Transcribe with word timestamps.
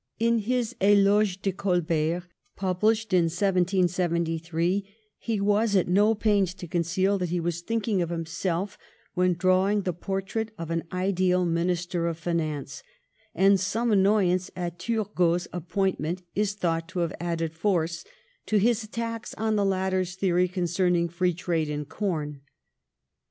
In 0.17 0.39
his 0.39 0.75
£loge 0.81 1.43
de 1.43 1.51
Colbert, 1.51 2.23
published 2.55 3.13
in 3.13 3.25
1773, 3.25 4.83
he 5.19 5.39
was 5.39 5.75
at 5.75 5.87
no 5.87 6.15
pains 6.15 6.55
to 6.55 6.67
conceal 6.67 7.19
that 7.19 7.29
he 7.29 7.39
was 7.39 7.61
thinking 7.61 8.01
of 8.01 8.09
himself 8.09 8.79
when 9.13 9.35
drawing 9.35 9.83
the 9.83 9.93
portrait 9.93 10.49
of 10.57 10.71
an 10.71 10.85
ideal 10.91 11.45
Minister 11.45 12.07
of 12.07 12.17
Finance; 12.17 12.81
and 13.35 13.59
some 13.59 13.91
annoy 13.91 14.27
ance 14.31 14.49
at 14.55 14.79
Turgot's 14.79 15.47
appointment 15.53 16.23
is 16.33 16.55
thought 16.55 16.87
to 16.89 16.99
have 17.01 17.13
added 17.19 17.53
force 17.53 18.03
to 18.47 18.57
his 18.57 18.83
attacks 18.83 19.35
on 19.35 19.55
the 19.55 19.63
latter's 19.63 20.15
theories 20.15 20.49
concerning 20.49 21.09
free 21.09 21.35
trade 21.35 21.69
in 21.69 21.85
corn. 21.85 22.41